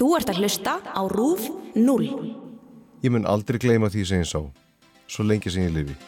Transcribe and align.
Þú 0.00 0.14
ert 0.16 0.30
að 0.32 0.38
hlusta 0.40 0.78
á 0.80 1.02
RÚF 1.12 1.42
0. 1.76 2.06
Ég 3.04 3.12
mun 3.12 3.26
aldrei 3.28 3.58
gleyma 3.60 3.90
því 3.92 4.04
sem 4.08 4.22
ég 4.22 4.30
sá, 4.30 4.40
svo 5.04 5.26
lengi 5.28 5.52
sem 5.52 5.66
ég 5.68 5.74
lifi. 5.76 5.98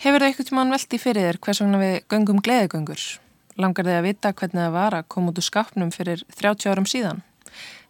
Hefur 0.00 0.22
það 0.22 0.30
eitthvað 0.30 0.50
mann 0.56 0.70
veldi 0.72 0.96
fyrir 0.96 1.26
þér 1.26 1.36
hvers 1.44 1.58
vegna 1.60 1.78
við 1.82 1.94
göngum 2.08 2.38
gleðigöngur? 2.40 3.02
Langar 3.60 3.84
þið 3.84 3.96
að 3.98 4.06
vita 4.06 4.30
hvernig 4.32 4.62
það 4.62 4.70
var 4.72 4.94
að 4.96 5.08
koma 5.12 5.28
út 5.28 5.40
úr 5.42 5.44
skapnum 5.44 5.90
fyrir 5.92 6.22
30 6.38 6.70
árum 6.72 6.86
síðan? 6.88 7.20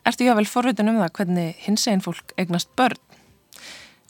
Ertu 0.02 0.26
jável 0.26 0.44
forvitin 0.50 0.90
um 0.90 0.98
það 0.98 1.12
hvernig 1.20 1.60
hinsegin 1.62 2.02
fólk 2.02 2.34
eignast 2.34 2.72
börn? 2.74 2.98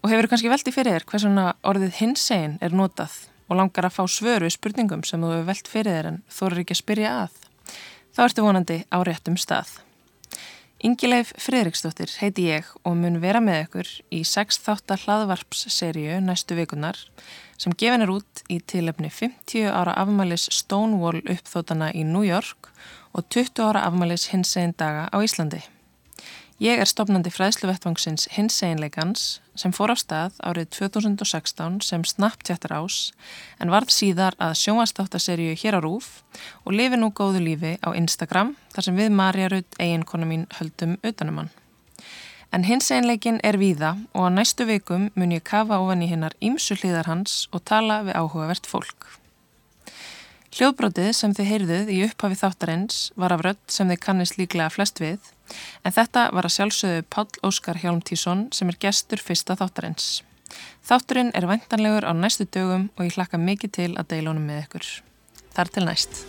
Og 0.01 0.15
hefur 0.15 0.31
kannski 0.33 0.49
veldi 0.49 0.73
fyrir 0.73 0.97
þér 0.97 1.07
hvers 1.13 1.29
vegna 1.29 1.47
orðið 1.61 2.01
hinsegin 2.01 2.57
er 2.65 2.73
notað 2.73 3.19
og 3.51 3.61
langar 3.61 3.91
að 3.91 3.99
fá 3.99 4.03
svör 4.09 4.49
við 4.49 4.57
spurningum 4.57 5.05
sem 5.05 5.21
þú 5.21 5.35
hefur 5.35 5.49
veld 5.53 5.73
fyrir 5.75 5.99
þér 5.99 6.11
en 6.15 6.21
þú 6.33 6.49
eru 6.49 6.65
ekki 6.65 6.79
að 6.79 6.83
spyrja 6.87 7.15
að? 7.27 7.39
Þá 8.17 8.25
ertu 8.31 8.49
vonandi 8.49 8.81
á 8.89 8.99
réttum 9.05 9.37
stað. 9.37 9.77
Ingileif 10.81 11.35
Fridriksdóttir 11.37 12.09
heiti 12.23 12.47
ég 12.49 12.69
og 12.89 12.95
mun 12.97 13.19
vera 13.21 13.43
með 13.45 13.59
ykkur 13.67 13.89
í 14.17 14.21
6 14.25 14.63
þáttar 14.65 15.03
hlaðvarpsserju 15.03 16.15
næstu 16.25 16.57
vikunar 16.57 16.97
sem 17.61 17.75
gefin 17.83 18.01
er 18.07 18.13
út 18.15 18.41
í 18.49 18.57
tilefni 18.73 19.11
50 19.13 19.69
ára 19.69 19.93
afmælis 20.01 20.47
Stonewall 20.57 21.21
uppþótana 21.21 21.91
í 21.93 22.07
New 22.09 22.25
York 22.25 22.71
og 23.13 23.29
20 23.29 23.61
ára 23.67 23.85
afmælis 23.91 24.31
hinsegin 24.33 24.73
daga 24.73 25.11
á 25.13 25.21
Íslandi. 25.21 25.61
Ég 26.61 26.77
er 26.77 26.85
stopnandi 26.85 27.31
fræðsluvettvangsins 27.33 28.27
hinseginleikans 28.35 29.39
sem 29.57 29.73
fór 29.73 29.95
á 29.95 29.97
stað 29.97 30.35
árið 30.45 30.67
2016 30.77 31.79
sem 31.87 32.03
Snapchattar 32.05 32.75
ás 32.77 32.99
en 33.65 33.73
varð 33.73 33.89
síðar 33.97 34.37
að 34.37 34.59
sjónvarstáttaserju 34.61 35.55
hér 35.57 35.79
á 35.79 35.81
Rúf 35.81 36.11
og 36.69 36.77
lifi 36.77 36.99
nú 37.01 37.09
góðu 37.17 37.41
lífi 37.47 37.71
á 37.81 37.97
Instagram 37.97 38.53
þar 38.75 38.87
sem 38.87 39.01
við 39.01 39.09
Marja 39.09 39.49
Rudd, 39.49 39.71
eiginkona 39.81 40.29
mín, 40.29 40.45
höldum 40.59 40.99
utanum 41.01 41.41
hann. 41.41 41.51
En 42.53 42.69
hinseginleikin 42.69 43.41
er 43.41 43.57
víða 43.57 43.95
og 44.13 44.29
á 44.29 44.37
næstu 44.37 44.69
vikum 44.69 45.09
mun 45.17 45.33
ég 45.33 45.49
kafa 45.49 45.81
ofan 45.81 46.05
í 46.05 46.13
hinnar 46.13 46.37
ímsu 46.45 46.77
hlýðar 46.77 47.09
hans 47.09 47.47
og 47.57 47.65
tala 47.65 48.03
við 48.05 48.21
áhugavert 48.21 48.69
fólk. 48.69 49.09
Hljóðbrótið 50.51 51.13
sem 51.15 51.35
þið 51.37 51.47
heyrðuð 51.47 51.91
í 51.95 51.99
upphafi 52.09 52.39
þáttarins 52.41 52.97
var 53.15 53.35
af 53.37 53.45
rödd 53.47 53.61
sem 53.71 53.91
þið 53.93 54.01
kannist 54.03 54.39
líklega 54.41 54.73
flest 54.75 54.99
við, 54.99 55.29
en 55.87 55.95
þetta 55.95 56.25
var 56.35 56.49
að 56.49 56.55
sjálfsögðu 56.57 57.05
Páll 57.15 57.39
Óskar 57.47 57.79
Hjálmtísson 57.79 58.49
sem 58.57 58.73
er 58.73 58.81
gestur 58.83 59.23
fyrsta 59.23 59.55
þáttarins. 59.61 60.09
Þátturinn 60.83 61.31
er 61.39 61.47
vantanlegur 61.47 62.03
á 62.03 62.13
næstu 62.19 62.49
dögum 62.51 62.91
og 62.97 63.07
ég 63.07 63.15
hlakka 63.15 63.39
mikið 63.39 63.77
til 63.79 63.89
að 63.95 64.11
deila 64.11 64.35
honum 64.35 64.51
með 64.51 64.67
ykkur. 64.67 64.93
Þar 65.55 65.75
til 65.77 65.87
næst. 65.87 66.23